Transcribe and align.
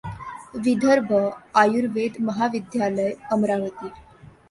Vidarbha 0.57 1.11
Ayurved 1.55 2.17
Mahavidyalaya, 2.21 3.15
Amravati. 3.31 3.91